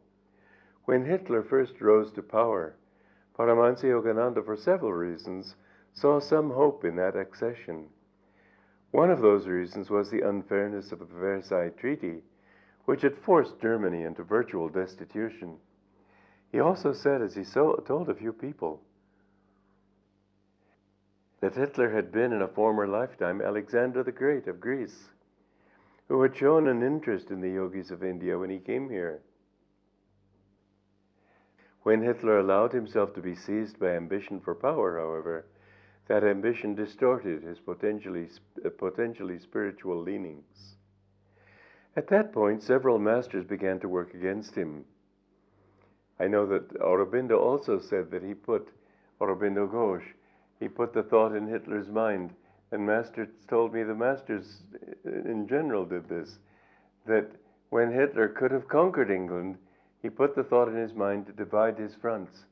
When 0.84 1.04
Hitler 1.04 1.42
first 1.42 1.80
rose 1.80 2.12
to 2.12 2.22
power, 2.22 2.76
Paramhansa 3.40 3.84
Yogananda, 3.84 4.44
for 4.44 4.54
several 4.54 4.92
reasons, 4.92 5.56
saw 5.94 6.20
some 6.20 6.50
hope 6.50 6.84
in 6.84 6.96
that 6.96 7.16
accession. 7.16 7.86
One 8.90 9.10
of 9.10 9.22
those 9.22 9.46
reasons 9.46 9.88
was 9.88 10.10
the 10.10 10.20
unfairness 10.20 10.92
of 10.92 10.98
the 10.98 11.06
Versailles 11.06 11.70
Treaty, 11.70 12.20
which 12.84 13.00
had 13.00 13.16
forced 13.16 13.58
Germany 13.58 14.02
into 14.02 14.24
virtual 14.24 14.68
destitution. 14.68 15.56
He 16.52 16.60
also 16.60 16.92
said, 16.92 17.22
as 17.22 17.34
he 17.34 17.42
so, 17.42 17.82
told 17.86 18.10
a 18.10 18.14
few 18.14 18.34
people, 18.34 18.82
that 21.40 21.54
Hitler 21.54 21.94
had 21.94 22.12
been 22.12 22.34
in 22.34 22.42
a 22.42 22.48
former 22.48 22.86
lifetime 22.86 23.40
Alexander 23.40 24.02
the 24.02 24.12
Great 24.12 24.48
of 24.48 24.60
Greece, 24.60 25.08
who 26.08 26.20
had 26.20 26.36
shown 26.36 26.68
an 26.68 26.82
interest 26.82 27.30
in 27.30 27.40
the 27.40 27.48
yogis 27.48 27.90
of 27.90 28.04
India 28.04 28.38
when 28.38 28.50
he 28.50 28.58
came 28.58 28.90
here. 28.90 29.22
When 31.82 32.02
Hitler 32.02 32.38
allowed 32.38 32.72
himself 32.72 33.14
to 33.14 33.22
be 33.22 33.34
seized 33.34 33.78
by 33.78 33.90
ambition 33.96 34.40
for 34.40 34.54
power, 34.54 34.98
however, 34.98 35.46
that 36.08 36.24
ambition 36.24 36.74
distorted 36.74 37.42
his 37.42 37.58
potentially, 37.58 38.28
uh, 38.64 38.68
potentially 38.70 39.38
spiritual 39.38 40.00
leanings. 40.00 40.76
At 41.96 42.08
that 42.08 42.32
point, 42.32 42.62
several 42.62 42.98
masters 42.98 43.44
began 43.44 43.80
to 43.80 43.88
work 43.88 44.14
against 44.14 44.54
him. 44.54 44.84
I 46.18 46.26
know 46.26 46.46
that 46.46 46.68
Aurobindo 46.80 47.38
also 47.38 47.78
said 47.78 48.10
that 48.10 48.22
he 48.22 48.34
put, 48.34 48.68
Aurobindo 49.20 49.66
Ghosh, 49.66 50.04
he 50.58 50.68
put 50.68 50.92
the 50.92 51.02
thought 51.02 51.34
in 51.34 51.46
Hitler's 51.46 51.88
mind. 51.88 52.34
And 52.72 52.86
Masters 52.86 53.28
told 53.48 53.74
me 53.74 53.82
the 53.82 53.94
Masters 53.94 54.62
in 55.04 55.48
general 55.48 55.84
did 55.84 56.08
this 56.08 56.38
that 57.06 57.30
when 57.70 57.90
Hitler 57.90 58.28
could 58.28 58.50
have 58.50 58.68
conquered 58.68 59.10
England, 59.10 59.56
he 60.02 60.10
put 60.10 60.34
the 60.34 60.44
thought 60.44 60.68
in 60.68 60.76
his 60.76 60.94
mind 60.94 61.26
to 61.26 61.32
divide 61.32 61.78
his 61.78 61.94
fronts. 61.94 62.44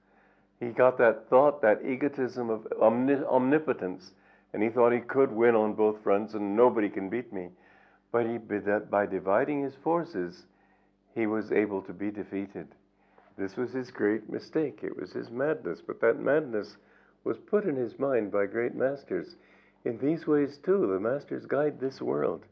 He 0.60 0.68
got 0.68 0.98
that 0.98 1.28
thought, 1.28 1.62
that 1.62 1.84
egotism 1.84 2.50
of 2.50 2.66
omni- 2.80 3.24
omnipotence, 3.24 4.12
and 4.52 4.62
he 4.62 4.68
thought 4.70 4.92
he 4.92 5.00
could 5.00 5.32
win 5.32 5.54
on 5.54 5.74
both 5.74 6.02
fronts 6.02 6.34
and 6.34 6.56
nobody 6.56 6.88
can 6.88 7.08
beat 7.08 7.32
me. 7.32 7.50
But 8.10 8.26
he, 8.26 8.38
by 8.38 9.06
dividing 9.06 9.62
his 9.62 9.74
forces, 9.76 10.46
he 11.14 11.26
was 11.26 11.52
able 11.52 11.82
to 11.82 11.92
be 11.92 12.10
defeated. 12.10 12.68
This 13.36 13.56
was 13.56 13.72
his 13.72 13.90
great 13.90 14.28
mistake. 14.28 14.80
It 14.82 14.96
was 14.98 15.12
his 15.12 15.30
madness. 15.30 15.80
But 15.80 16.00
that 16.00 16.18
madness 16.18 16.76
was 17.24 17.38
put 17.38 17.64
in 17.64 17.76
his 17.76 17.98
mind 17.98 18.32
by 18.32 18.46
great 18.46 18.74
masters. 18.74 19.36
In 19.84 19.98
these 19.98 20.26
ways, 20.26 20.58
too, 20.58 20.86
the 20.86 20.98
masters 20.98 21.46
guide 21.46 21.78
this 21.78 22.02
world. 22.02 22.46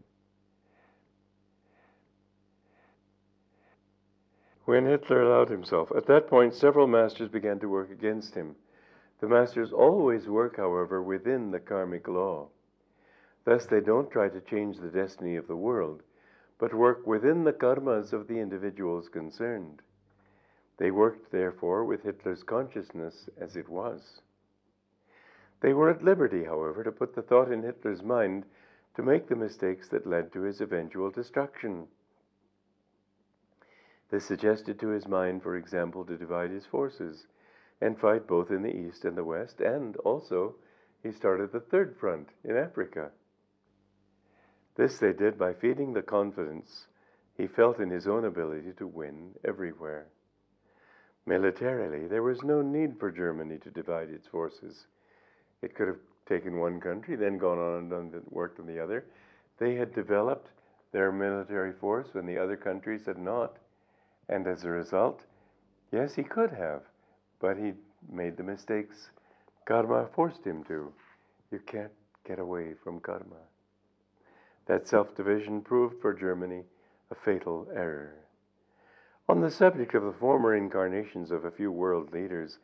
When 4.67 4.87
Hitler 4.87 5.23
allowed 5.23 5.49
himself, 5.49 5.93
at 5.97 6.07
that 6.07 6.27
point, 6.27 6.53
several 6.53 6.89
masters 6.89 7.29
began 7.29 7.61
to 7.61 7.69
work 7.69 7.89
against 7.89 8.35
him. 8.35 8.57
The 9.21 9.29
masters 9.29 9.73
always 9.73 10.27
work, 10.27 10.57
however, 10.57 11.01
within 11.01 11.53
the 11.53 11.61
karmic 11.61 12.09
law. 12.09 12.49
Thus, 13.45 13.67
they 13.67 13.81
don't 13.81 14.11
try 14.11 14.29
to 14.29 14.41
change 14.41 14.79
the 14.79 14.89
destiny 14.89 15.37
of 15.37 15.47
the 15.47 15.55
world, 15.55 16.03
but 16.59 16.75
work 16.75 17.07
within 17.07 17.45
the 17.45 17.53
karmas 17.53 18.13
of 18.13 18.27
the 18.27 18.41
individuals 18.41 19.09
concerned. 19.09 19.83
They 20.79 20.91
worked, 20.91 21.31
therefore, 21.31 21.85
with 21.85 22.03
Hitler's 22.03 22.43
consciousness 22.43 23.29
as 23.39 23.55
it 23.55 23.69
was. 23.69 24.21
They 25.61 25.75
were 25.75 25.91
at 25.91 26.03
liberty, 26.03 26.43
however, 26.43 26.83
to 26.83 26.91
put 26.91 27.15
the 27.15 27.23
thought 27.23 27.53
in 27.53 27.63
Hitler's 27.63 28.03
mind 28.03 28.45
to 28.97 29.03
make 29.05 29.29
the 29.29 29.37
mistakes 29.37 29.89
that 29.91 30.09
led 30.09 30.33
to 30.33 30.43
his 30.43 30.61
eventual 30.61 31.13
destruction. 31.13 31.87
They 34.11 34.21
suggested 34.21 34.79
to 34.81 34.89
his 34.89 35.09
mind, 35.09 35.43
for 35.43 35.57
example, 35.57 36.05
to 36.05 36.17
divide 36.17 36.51
his 36.51 36.67
forces 36.67 37.27
and 37.81 37.99
fight 37.99 38.27
both 38.27 38.51
in 38.51 38.63
the 38.63 38.75
east 38.75 39.05
and 39.05 39.17
the 39.17 39.25
west, 39.25 39.61
and 39.61 39.97
also 39.99 40.55
he 41.03 41.13
started 41.13 41.53
the 41.53 41.61
third 41.61 41.97
front 41.97 42.31
in 42.45 42.57
Africa. 42.57 43.11
This 44.77 44.99
they 44.99 45.13
did 45.13 45.39
by 45.39 45.55
feeding 45.55 45.93
the 45.93 46.03
confidence 46.03 46.87
he 47.37 47.47
felt 47.47 47.81
in 47.81 47.91
his 47.91 48.07
own 48.07 48.25
ability 48.25 48.73
to 48.79 48.87
win 48.87 49.33
everywhere. 49.45 50.07
Militarily, 51.27 52.07
there 52.07 52.23
was 52.23 52.43
no 52.43 52.63
need 52.63 52.99
for 52.99 53.11
Germany 53.11 53.59
to 53.59 53.71
divide 53.71 54.11
its 54.11 54.29
forces. 54.29 54.87
It 55.61 55.75
could 55.75 55.89
have 55.89 55.99
taken 56.27 56.59
one 56.59 56.81
country, 56.81 57.17
then 57.17 57.39
gone 57.39 57.59
on 57.59 57.79
and 57.79 57.91
done 57.91 58.23
worked 58.31 58.61
on 58.61 58.67
the 58.67 58.83
other. 58.83 59.07
They 59.59 59.75
had 59.75 59.95
developed 59.95 60.51
their 60.93 61.11
military 61.11 61.73
force 61.73 62.09
when 62.13 62.27
the 62.27 62.39
other 62.39 62.57
countries 62.57 63.07
had 63.07 63.19
not. 63.19 63.59
And 64.29 64.47
as 64.47 64.65
a 64.65 64.71
result, 64.71 65.23
yes, 65.93 66.15
he 66.15 66.23
could 66.23 66.51
have, 66.51 66.83
but 67.41 67.57
he 67.57 67.75
made 68.09 68.37
the 68.37 68.43
mistakes 68.43 69.11
karma 69.67 70.09
forced 70.15 70.45
him 70.45 70.65
to. 70.65 70.93
You 71.51 71.61
can't 71.67 71.93
get 72.25 72.39
away 72.39 72.75
from 72.83 73.01
karma. 73.01 73.47
That 74.67 74.89
self 74.89 75.15
division 75.15 75.61
proved 75.61 76.01
for 76.01 76.13
Germany 76.13 76.65
a 77.11 77.15
fatal 77.15 77.69
error. 77.75 78.15
On 79.29 79.41
the 79.41 79.51
subject 79.51 79.95
of 79.95 80.05
the 80.05 80.13
former 80.13 80.55
incarnations 80.55 81.31
of 81.31 81.45
a 81.45 81.51
few 81.51 81.71
world 81.71 82.13
leaders, 82.13 82.59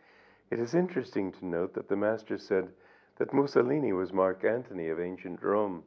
it 0.51 0.59
is 0.59 0.75
interesting 0.75 1.33
to 1.33 1.47
note 1.47 1.75
that 1.75 1.89
the 1.89 1.97
Master 1.97 2.39
said 2.39 2.69
that 3.19 3.33
Mussolini 3.33 3.93
was 3.93 4.13
Mark 4.13 4.45
Antony 4.45 4.89
of 4.89 5.01
ancient 5.01 5.43
Rome, 5.43 5.83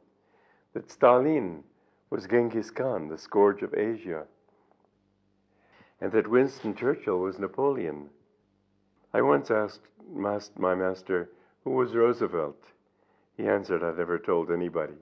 that 0.72 0.90
Stalin 0.90 1.64
was 2.10 2.26
Genghis 2.26 2.70
Khan, 2.70 3.08
the 3.08 3.18
scourge 3.18 3.62
of 3.62 3.74
Asia, 3.74 4.26
and 6.00 6.12
that 6.12 6.28
Winston 6.28 6.74
Churchill 6.74 7.18
was 7.18 7.38
Napoleon. 7.38 8.10
I 9.14 9.22
once 9.22 9.50
asked 9.50 9.88
my 10.12 10.74
master, 10.74 11.30
who 11.64 11.70
was 11.70 11.94
Roosevelt? 11.94 12.62
He 13.36 13.46
answered, 13.46 13.82
I 13.82 13.96
never 13.96 14.18
told 14.18 14.50
anybody. 14.50 14.94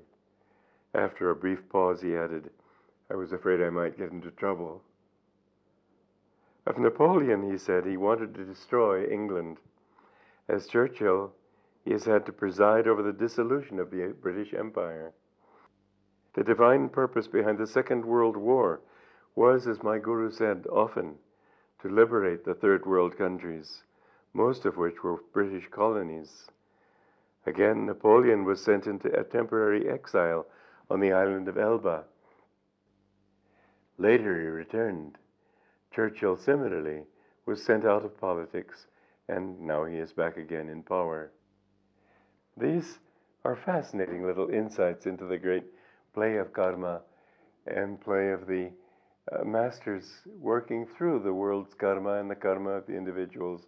After 0.94 1.30
a 1.30 1.36
brief 1.36 1.68
pause, 1.68 2.00
he 2.02 2.16
added, 2.16 2.50
I 3.10 3.16
was 3.16 3.32
afraid 3.32 3.60
I 3.60 3.70
might 3.70 3.98
get 3.98 4.12
into 4.12 4.30
trouble. 4.30 4.82
Of 6.66 6.78
Napoleon, 6.78 7.50
he 7.50 7.58
said, 7.58 7.84
he 7.84 7.96
wanted 7.96 8.34
to 8.34 8.44
destroy 8.44 9.04
England. 9.04 9.58
As 10.48 10.66
Churchill, 10.66 11.32
he 11.84 11.92
has 11.92 12.04
had 12.04 12.24
to 12.26 12.32
preside 12.32 12.86
over 12.86 13.02
the 13.02 13.12
dissolution 13.12 13.78
of 13.78 13.90
the 13.90 14.14
British 14.20 14.54
Empire. 14.54 15.12
The 16.34 16.44
divine 16.44 16.88
purpose 16.88 17.28
behind 17.28 17.58
the 17.58 17.66
Second 17.66 18.04
World 18.04 18.36
War 18.36 18.80
was, 19.34 19.66
as 19.66 19.82
my 19.82 19.98
Guru 19.98 20.30
said 20.30 20.66
often, 20.70 21.16
to 21.82 21.88
liberate 21.88 22.44
the 22.44 22.54
Third 22.54 22.86
World 22.86 23.16
countries, 23.18 23.82
most 24.32 24.64
of 24.64 24.76
which 24.76 25.02
were 25.02 25.22
British 25.32 25.68
colonies. 25.70 26.48
Again, 27.46 27.86
Napoleon 27.86 28.44
was 28.44 28.62
sent 28.62 28.86
into 28.86 29.08
a 29.08 29.24
temporary 29.24 29.88
exile 29.88 30.46
on 30.90 31.00
the 31.00 31.12
island 31.12 31.48
of 31.48 31.58
Elba. 31.58 32.04
Later 33.98 34.40
he 34.40 34.46
returned. 34.46 35.18
Churchill, 35.92 36.36
similarly, 36.36 37.02
was 37.46 37.62
sent 37.62 37.84
out 37.84 38.04
of 38.04 38.20
politics, 38.20 38.86
and 39.28 39.60
now 39.60 39.84
he 39.84 39.96
is 39.96 40.12
back 40.12 40.36
again 40.36 40.68
in 40.68 40.82
power. 40.82 41.30
These 42.56 42.98
are 43.44 43.56
fascinating 43.56 44.24
little 44.24 44.48
insights 44.48 45.06
into 45.06 45.26
the 45.26 45.38
great 45.38 45.64
play 46.14 46.36
of 46.36 46.52
karma 46.52 47.02
and 47.66 48.00
play 48.00 48.30
of 48.30 48.46
the 48.46 48.70
uh, 49.32 49.44
masters 49.44 50.20
working 50.38 50.86
through 50.86 51.20
the 51.20 51.32
world's 51.32 51.74
karma 51.74 52.20
and 52.20 52.30
the 52.30 52.34
karma 52.34 52.70
of 52.70 52.86
the 52.86 52.96
individuals. 52.96 53.66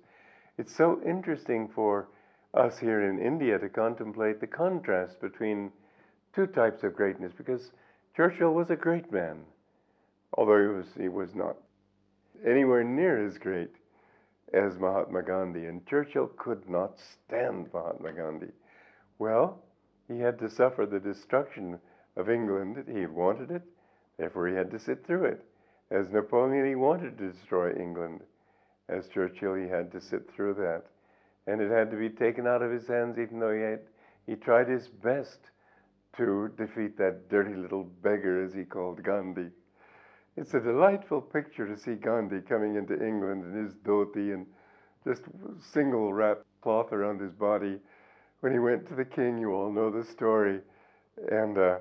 It's 0.59 0.75
so 0.75 1.01
interesting 1.07 1.69
for 1.75 2.09
us 2.55 2.79
here 2.79 3.09
in 3.11 3.19
India 3.19 3.59
to 3.59 3.69
contemplate 3.69 4.41
the 4.41 4.47
contrast 4.47 5.21
between 5.21 5.71
two 6.35 6.47
types 6.47 6.83
of 6.83 6.95
greatness 6.95 7.33
because 7.37 7.71
Churchill 8.15 8.53
was 8.53 8.71
a 8.71 8.77
great 8.77 9.13
man, 9.13 9.41
although 10.35 10.61
he 10.61 10.75
was, 10.75 10.87
he 10.99 11.09
was 11.09 11.35
not 11.35 11.57
anywhere 12.47 12.85
near 12.85 13.27
as 13.27 13.39
great 13.39 13.71
as 14.53 14.79
Mahatma 14.79 15.23
Gandhi, 15.23 15.67
and 15.67 15.87
Churchill 15.87 16.31
could 16.37 16.69
not 16.69 16.99
stand 16.99 17.69
Mahatma 17.73 18.13
Gandhi. 18.13 18.53
Well, 19.19 19.63
he 20.09 20.21
had 20.21 20.39
to 20.39 20.49
suffer 20.49 20.87
the 20.87 21.01
destruction 21.01 21.79
of 22.17 22.31
England. 22.31 22.85
He 22.91 23.07
wanted 23.07 23.51
it, 23.51 23.63
therefore 24.19 24.49
he 24.49 24.55
had 24.55 24.71
to 24.71 24.79
sit 24.79 25.07
through 25.07 25.25
it. 25.27 25.45
As 25.91 26.11
Napoleon, 26.11 26.67
he 26.67 26.75
wanted 26.75 27.17
to 27.19 27.33
destroy 27.33 27.73
England. 27.73 28.21
As 28.89 29.09
Churchill, 29.09 29.55
he 29.55 29.69
had 29.69 29.93
to 29.93 30.01
sit 30.01 30.31
through 30.31 30.55
that. 30.55 30.85
And 31.47 31.61
it 31.61 31.71
had 31.71 31.91
to 31.91 31.97
be 31.97 32.09
taken 32.09 32.47
out 32.47 32.63
of 32.63 32.73
his 32.73 32.89
hands, 32.89 33.19
even 33.19 33.39
though 33.39 33.55
he, 33.55 33.61
had, 33.61 33.81
he 34.27 34.35
tried 34.35 34.69
his 34.69 34.89
best 34.89 35.39
to 36.17 36.51
defeat 36.57 36.97
that 36.99 37.29
dirty 37.29 37.55
little 37.55 37.85
beggar, 38.03 38.45
as 38.45 38.55
he 38.55 38.65
called 38.65 39.03
Gandhi. 39.03 39.51
It's 40.37 40.55
a 40.55 40.61
delightful 40.61 41.21
picture 41.21 41.67
to 41.67 41.81
see 41.81 41.95
Gandhi 41.95 42.41
coming 42.41 42.77
into 42.77 42.95
England 42.95 43.45
in 43.45 43.65
his 43.65 43.75
dhoti 43.77 44.35
and 44.35 44.47
just 45.05 45.23
single 45.73 46.13
wrapped 46.13 46.45
cloth 46.63 46.93
around 46.93 47.21
his 47.21 47.33
body. 47.33 47.79
When 48.41 48.53
he 48.53 48.59
went 48.59 48.87
to 48.89 48.95
the 48.95 49.05
king, 49.05 49.39
you 49.39 49.53
all 49.53 49.71
know 49.71 49.91
the 49.91 50.05
story. 50.05 50.61
And 51.31 51.57
uh, 51.57 51.79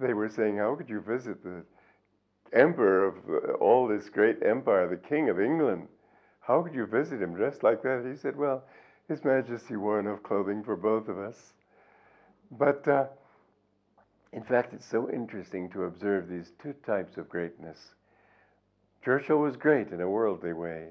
they 0.00 0.14
were 0.14 0.28
saying, 0.28 0.58
How 0.58 0.74
could 0.74 0.88
you 0.88 1.00
visit 1.00 1.42
the 1.42 1.64
emperor 2.52 3.06
of 3.06 3.60
all 3.60 3.86
this 3.86 4.08
great 4.08 4.42
empire, 4.42 4.88
the 4.88 4.96
king 4.96 5.28
of 5.28 5.40
England? 5.40 5.88
How 6.40 6.62
could 6.62 6.74
you 6.74 6.86
visit 6.86 7.22
him 7.22 7.34
dressed 7.34 7.62
like 7.62 7.82
that? 7.82 8.06
He 8.08 8.16
said, 8.16 8.36
Well, 8.36 8.64
His 9.08 9.24
Majesty 9.24 9.76
wore 9.76 10.00
enough 10.00 10.22
clothing 10.22 10.62
for 10.62 10.76
both 10.76 11.08
of 11.08 11.18
us. 11.18 11.54
But 12.50 12.86
uh, 12.88 13.06
in 14.32 14.42
fact, 14.42 14.74
it's 14.74 14.86
so 14.86 15.10
interesting 15.10 15.70
to 15.70 15.84
observe 15.84 16.28
these 16.28 16.52
two 16.62 16.74
types 16.84 17.16
of 17.16 17.28
greatness. 17.28 17.94
Churchill 19.02 19.38
was 19.38 19.56
great 19.56 19.88
in 19.88 20.00
a 20.00 20.10
worldly 20.10 20.52
way. 20.52 20.88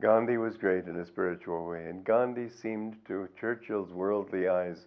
Gandhi 0.00 0.36
was 0.36 0.56
great 0.56 0.86
in 0.86 0.96
a 0.96 1.06
spiritual 1.06 1.66
way, 1.66 1.86
and 1.86 2.04
Gandhi 2.04 2.48
seemed 2.48 2.96
to 3.06 3.28
Churchill's 3.38 3.92
worldly 3.92 4.48
eyes 4.48 4.86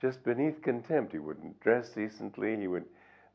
just 0.00 0.22
beneath 0.24 0.62
contempt. 0.62 1.12
He 1.12 1.18
wouldn't 1.18 1.60
dress 1.60 1.90
decently, 1.90 2.56
he 2.56 2.66
would 2.66 2.84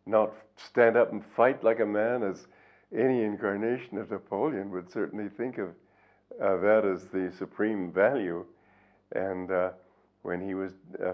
not 0.05 0.33
stand 0.55 0.97
up 0.97 1.11
and 1.11 1.23
fight 1.23 1.63
like 1.63 1.79
a 1.79 1.85
man, 1.85 2.23
as 2.23 2.47
any 2.95 3.23
incarnation 3.23 3.97
of 3.97 4.09
Napoleon 4.09 4.71
would 4.71 4.91
certainly 4.91 5.29
think 5.29 5.57
of 5.57 5.69
uh, 6.41 6.57
that 6.57 6.85
as 6.85 7.05
the 7.05 7.31
supreme 7.37 7.91
value. 7.91 8.45
And 9.11 9.51
uh, 9.51 9.71
when 10.23 10.45
he 10.45 10.53
was 10.53 10.73
uh, 11.03 11.13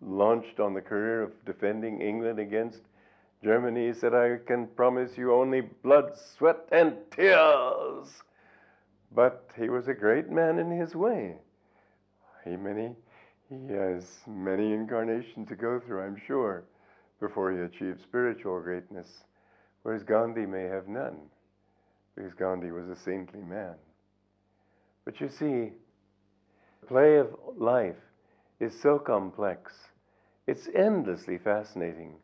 launched 0.00 0.60
on 0.60 0.74
the 0.74 0.80
career 0.80 1.22
of 1.22 1.44
defending 1.44 2.00
England 2.00 2.38
against 2.38 2.80
Germany, 3.42 3.88
he 3.88 3.92
said, 3.92 4.14
I 4.14 4.38
can 4.46 4.66
promise 4.66 5.16
you 5.16 5.32
only 5.32 5.60
blood, 5.60 6.16
sweat, 6.16 6.58
and 6.72 6.96
tears. 7.10 8.22
But 9.14 9.50
he 9.58 9.68
was 9.68 9.88
a 9.88 9.94
great 9.94 10.28
man 10.30 10.58
in 10.58 10.70
his 10.70 10.94
way. 10.94 11.36
He, 12.44 12.56
many, 12.56 12.94
he 13.48 13.72
has 13.72 14.04
many 14.26 14.72
incarnations 14.72 15.48
to 15.48 15.56
go 15.56 15.80
through, 15.80 16.02
I'm 16.02 16.20
sure, 16.26 16.64
before 17.20 17.52
he 17.52 17.60
achieves 17.60 18.02
spiritual 18.02 18.60
greatness, 18.60 19.24
whereas 19.82 20.02
Gandhi 20.02 20.46
may 20.46 20.64
have 20.64 20.86
none, 20.86 21.18
because 22.14 22.34
Gandhi 22.34 22.70
was 22.70 22.88
a 22.88 22.96
saintly 22.96 23.42
man. 23.42 23.74
But 25.04 25.20
you 25.20 25.28
see, 25.28 25.72
the 26.80 26.86
play 26.86 27.16
of 27.16 27.34
life 27.56 27.96
is 28.60 28.78
so 28.78 28.98
complex. 28.98 29.72
It's 30.46 30.68
endlessly 30.74 31.38
fascinating, 31.38 32.16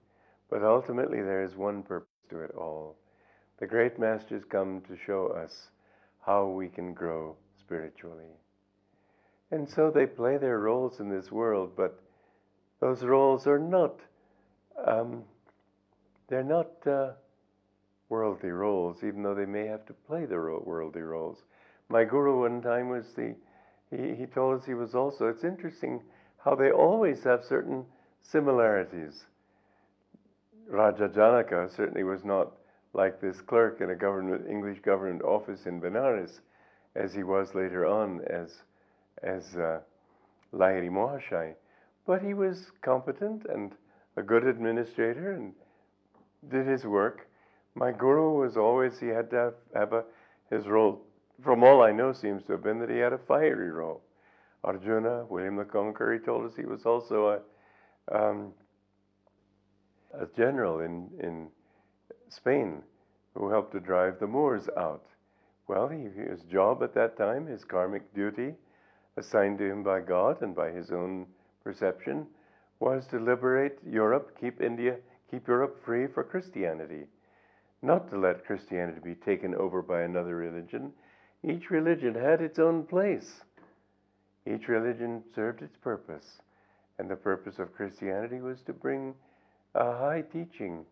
but 0.50 0.62
ultimately 0.62 1.22
there 1.22 1.42
is 1.42 1.56
one 1.56 1.82
purpose 1.82 2.08
to 2.30 2.40
it 2.40 2.50
all. 2.56 2.96
The 3.60 3.66
great 3.66 3.98
masters 3.98 4.44
come 4.44 4.82
to 4.88 4.96
show 4.96 5.28
us 5.28 5.68
how 6.20 6.48
we 6.48 6.68
can 6.68 6.92
grow 6.92 7.36
spiritually. 7.58 8.32
And 9.54 9.70
so 9.70 9.88
they 9.88 10.06
play 10.06 10.36
their 10.36 10.58
roles 10.58 10.98
in 10.98 11.08
this 11.08 11.30
world, 11.30 11.74
but 11.76 12.02
those 12.80 13.04
roles 13.04 13.46
are 13.46 13.60
not, 13.60 14.00
um, 14.84 15.22
they're 16.26 16.42
not 16.42 16.84
uh, 16.88 17.12
worldly 18.08 18.50
roles, 18.50 19.04
even 19.04 19.22
though 19.22 19.36
they 19.36 19.46
may 19.46 19.64
have 19.66 19.86
to 19.86 19.92
play 19.92 20.24
the 20.24 20.34
worldly 20.34 21.02
roles. 21.02 21.44
My 21.88 22.02
guru 22.02 22.40
one 22.40 22.62
time 22.62 22.88
was 22.88 23.14
the, 23.14 23.36
he, 23.92 24.16
he 24.16 24.26
told 24.26 24.58
us 24.58 24.66
he 24.66 24.74
was 24.74 24.96
also, 24.96 25.28
it's 25.28 25.44
interesting 25.44 26.02
how 26.44 26.56
they 26.56 26.72
always 26.72 27.22
have 27.22 27.44
certain 27.44 27.84
similarities. 28.22 29.24
Raja 30.66 31.08
Janaka 31.08 31.68
certainly 31.76 32.02
was 32.02 32.24
not 32.24 32.56
like 32.92 33.20
this 33.20 33.40
clerk 33.40 33.80
in 33.80 33.90
a 33.90 33.94
government 33.94 34.50
English 34.50 34.80
government 34.80 35.22
office 35.22 35.66
in 35.66 35.80
Benares, 35.80 36.40
as 36.96 37.14
he 37.14 37.22
was 37.22 37.54
later 37.54 37.86
on 37.86 38.20
as 38.28 38.64
as 39.22 39.56
uh, 39.56 39.80
Lahiri 40.52 41.54
but 42.06 42.22
he 42.22 42.34
was 42.34 42.70
competent 42.82 43.46
and 43.46 43.72
a 44.16 44.22
good 44.22 44.46
administrator 44.46 45.32
and 45.32 45.52
did 46.50 46.66
his 46.66 46.84
work. 46.84 47.28
My 47.74 47.90
guru 47.90 48.38
was 48.38 48.56
always 48.56 48.98
he 48.98 49.08
had 49.08 49.30
to 49.30 49.36
have, 49.36 49.54
have 49.74 49.92
a 49.92 50.04
his 50.50 50.66
role. 50.66 51.02
From 51.42 51.64
all 51.64 51.82
I 51.82 51.90
know, 51.90 52.12
seems 52.12 52.44
to 52.44 52.52
have 52.52 52.62
been 52.62 52.78
that 52.80 52.90
he 52.90 52.98
had 52.98 53.12
a 53.12 53.18
fiery 53.18 53.70
role. 53.70 54.02
Arjuna, 54.62 55.26
William 55.28 55.56
the 55.56 55.64
Conqueror, 55.64 56.14
he 56.14 56.18
told 56.18 56.46
us 56.46 56.56
he 56.56 56.64
was 56.64 56.86
also 56.86 57.40
a 58.10 58.14
um, 58.14 58.52
a 60.20 60.26
general 60.36 60.80
in, 60.80 61.08
in 61.20 61.48
Spain 62.28 62.82
who 63.34 63.50
helped 63.50 63.72
to 63.72 63.80
drive 63.80 64.18
the 64.20 64.26
Moors 64.26 64.68
out. 64.76 65.04
Well, 65.66 65.88
he, 65.88 66.02
his 66.02 66.42
job 66.42 66.82
at 66.82 66.94
that 66.94 67.16
time, 67.16 67.46
his 67.46 67.64
karmic 67.64 68.14
duty, 68.14 68.54
assigned 69.16 69.58
to 69.58 69.70
him 69.70 69.82
by 69.82 70.00
God 70.00 70.42
and 70.42 70.54
by 70.54 70.70
his 70.70 70.90
own 70.90 71.26
perception, 71.62 72.26
was 72.80 73.06
to 73.06 73.18
liberate 73.18 73.78
Europe, 73.86 74.36
keep 74.40 74.60
India, 74.60 74.96
keep 75.30 75.46
Europe 75.46 75.82
free 75.84 76.06
for 76.06 76.24
Christianity, 76.24 77.06
not 77.82 78.10
to 78.10 78.18
let 78.18 78.44
Christianity 78.44 79.00
be 79.02 79.14
taken 79.14 79.54
over 79.54 79.82
by 79.82 80.02
another 80.02 80.36
religion. 80.36 80.92
Each 81.42 81.70
religion 81.70 82.14
had 82.14 82.40
its 82.40 82.58
own 82.58 82.84
place. 82.84 83.42
Each 84.46 84.68
religion 84.68 85.22
served 85.34 85.62
its 85.62 85.76
purpose, 85.76 86.40
and 86.98 87.08
the 87.08 87.16
purpose 87.16 87.58
of 87.58 87.74
Christianity 87.74 88.40
was 88.40 88.62
to 88.62 88.72
bring 88.72 89.14
a 89.74 89.92
high 89.92 90.22
teaching. 90.32 90.84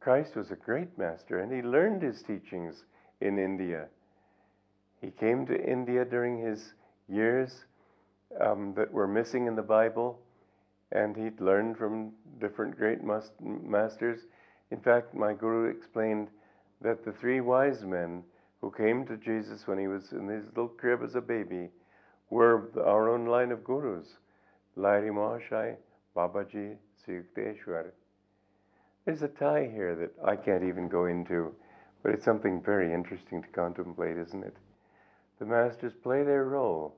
Christ 0.00 0.36
was 0.36 0.50
a 0.50 0.56
great 0.56 0.96
master, 0.96 1.40
and 1.40 1.52
he 1.52 1.62
learned 1.62 2.02
his 2.02 2.22
teachings 2.22 2.84
in 3.20 3.38
India. 3.38 3.86
He 5.00 5.10
came 5.10 5.46
to 5.46 5.70
India 5.70 6.04
during 6.04 6.38
his 6.38 6.72
years 7.10 7.64
um, 8.40 8.74
that 8.74 8.92
were 8.92 9.08
missing 9.08 9.46
in 9.46 9.56
the 9.56 9.62
Bible, 9.62 10.20
and 10.92 11.16
he'd 11.16 11.40
learned 11.40 11.76
from 11.76 12.12
different 12.40 12.76
great 12.76 13.02
must- 13.02 13.40
masters. 13.40 14.20
In 14.70 14.80
fact, 14.80 15.14
my 15.14 15.32
guru 15.32 15.70
explained 15.70 16.28
that 16.80 17.04
the 17.04 17.12
three 17.12 17.40
wise 17.40 17.84
men 17.84 18.22
who 18.60 18.70
came 18.70 19.06
to 19.06 19.16
Jesus 19.16 19.66
when 19.66 19.78
he 19.78 19.88
was 19.88 20.12
in 20.12 20.28
his 20.28 20.46
little 20.48 20.68
crib 20.68 21.02
as 21.02 21.14
a 21.14 21.20
baby 21.20 21.68
were 22.30 22.70
our 22.84 23.08
own 23.08 23.26
line 23.26 23.50
of 23.50 23.64
gurus 23.64 24.16
Lahiri 24.76 25.10
Mahasaya, 25.10 25.76
Babaji, 26.16 26.76
Sri 27.04 27.22
there's 29.04 29.22
a 29.22 29.28
tie 29.28 29.68
here 29.72 29.96
that 29.96 30.12
I 30.24 30.36
can't 30.36 30.62
even 30.62 30.88
go 30.88 31.06
into, 31.06 31.54
but 32.02 32.12
it's 32.12 32.24
something 32.24 32.62
very 32.62 32.92
interesting 32.92 33.42
to 33.42 33.48
contemplate, 33.48 34.16
isn't 34.18 34.44
it? 34.44 34.56
The 35.38 35.46
masters 35.46 35.94
play 36.02 36.22
their 36.22 36.44
role, 36.44 36.94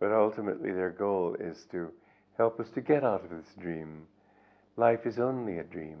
but 0.00 0.12
ultimately 0.12 0.72
their 0.72 0.90
goal 0.90 1.36
is 1.40 1.66
to 1.72 1.90
help 2.36 2.60
us 2.60 2.68
to 2.74 2.80
get 2.80 3.04
out 3.04 3.24
of 3.24 3.30
this 3.30 3.54
dream. 3.58 4.06
Life 4.76 5.06
is 5.06 5.18
only 5.18 5.58
a 5.58 5.64
dream, 5.64 5.98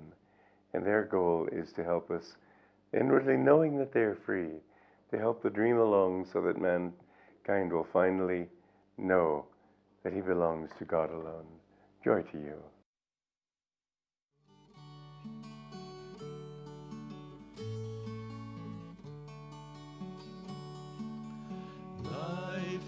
and 0.72 0.84
their 0.84 1.04
goal 1.04 1.48
is 1.50 1.72
to 1.72 1.84
help 1.84 2.10
us 2.10 2.36
inwardly 2.92 3.36
knowing 3.36 3.76
that 3.78 3.92
they 3.92 4.00
are 4.00 4.18
free, 4.24 4.50
to 5.10 5.18
help 5.18 5.42
the 5.42 5.50
dream 5.50 5.78
along 5.78 6.26
so 6.32 6.40
that 6.42 6.60
mankind 6.60 7.72
will 7.72 7.86
finally 7.92 8.46
know 8.96 9.44
that 10.04 10.12
he 10.12 10.20
belongs 10.20 10.70
to 10.78 10.84
God 10.84 11.10
alone. 11.10 11.46
Joy 12.04 12.22
to 12.22 12.38
you. 12.38 12.62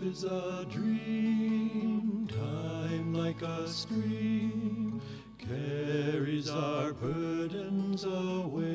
Is 0.03 0.25
a 0.25 0.67
dream, 0.71 2.27
time 2.29 3.13
like 3.13 3.43
a 3.43 3.69
stream 3.69 5.01
carries 5.39 6.49
our 6.49 6.93
burdens 6.93 8.05
away. 8.05 8.70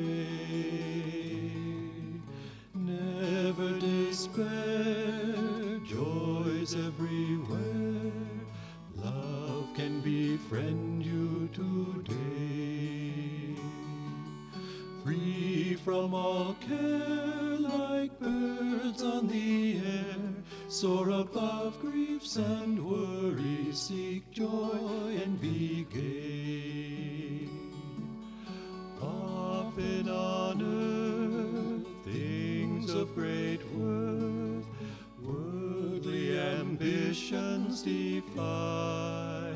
Defy. 37.82 39.52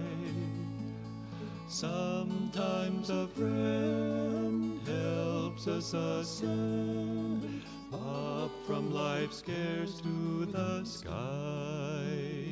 Sometimes 1.68 3.10
a 3.10 3.28
friend 3.28 4.80
helps 4.86 5.66
us 5.66 5.94
ascend 5.94 7.62
up 7.92 8.50
from 8.66 8.92
life's 8.92 9.42
cares 9.42 10.00
to 10.00 10.46
the 10.46 10.84
sky. 10.84 12.50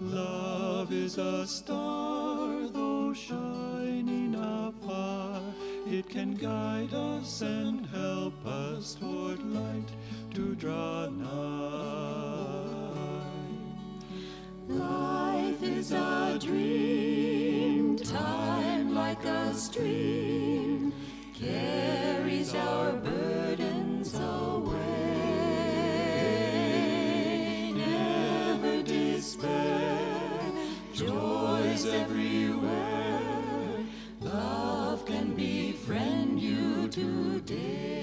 Love 0.00 0.92
is 0.92 1.18
a 1.18 1.46
star, 1.46 2.68
though 2.68 3.12
shining 3.12 4.34
afar, 4.34 5.40
it 5.86 6.08
can 6.08 6.34
guide 6.34 6.92
us 6.92 7.40
and 7.42 7.86
help 7.86 8.34
us 8.46 8.94
toward 8.94 9.42
light 9.52 9.90
to 10.34 10.54
draw 10.54 11.08
nigh. 11.08 11.43
A 16.34 16.38
dream, 16.38 17.96
time 17.96 18.92
like 18.92 19.24
a 19.24 19.54
stream 19.54 20.92
carries 21.32 22.54
our 22.56 22.92
burdens 22.92 24.14
away. 24.14 24.72
Never 27.76 28.82
despair, 28.82 30.00
joys 30.92 31.86
everywhere. 31.86 33.20
Love 34.20 35.06
can 35.06 35.34
befriend 35.36 36.40
you 36.40 36.88
today. 36.88 37.94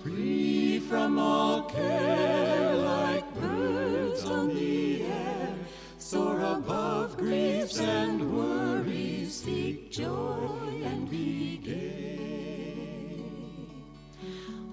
Free 0.00 0.78
from 0.78 1.18
all 1.18 1.51
joy 9.92 10.80
and 10.84 11.10
be 11.10 11.58
gay. 11.58 13.18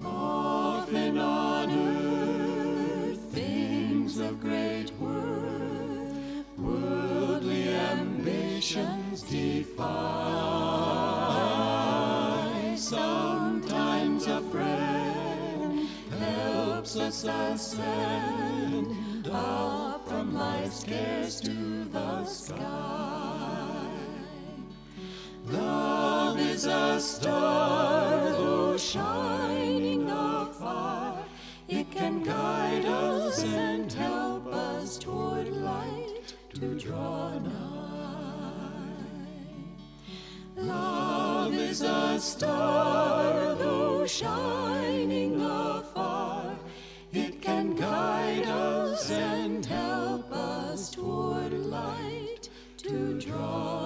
Often 0.02 1.18
on 1.18 1.70
earth, 1.70 3.20
things 3.30 4.18
of 4.18 4.40
great 4.40 4.90
worth, 4.98 6.46
worldly 6.56 7.68
ambitions 7.68 9.20
defy. 9.24 9.86
Sometimes 12.78 14.26
a 14.26 14.40
friend 14.50 15.86
helps 16.18 16.96
us 16.96 17.24
ascend 17.24 18.96
up 19.30 20.08
from 20.08 20.32
life's 20.34 20.82
cares 20.82 21.42
to 21.42 21.69
star, 27.00 28.30
though 28.32 28.76
shining 28.76 30.04
afar, 30.10 30.52
far, 30.52 31.24
it 31.66 31.90
can 31.90 32.22
guide 32.22 32.84
us 32.84 33.42
and 33.42 33.90
help 33.90 34.46
us 34.46 34.98
toward 34.98 35.48
light 35.48 36.34
to 36.52 36.78
draw 36.78 37.38
nigh. 37.38 38.90
Love 40.56 41.54
is 41.54 41.80
a 41.80 42.20
star, 42.20 43.54
though 43.54 44.06
shining 44.06 45.40
afar, 45.40 45.82
far, 45.94 46.56
it 47.12 47.40
can 47.40 47.74
guide 47.74 48.46
us 48.46 49.10
and 49.10 49.64
help 49.64 50.30
us 50.30 50.90
toward 50.90 51.52
light 51.54 52.50
to 52.76 53.18
draw. 53.18 53.79